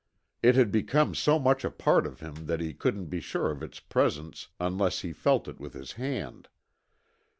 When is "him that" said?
2.21-2.59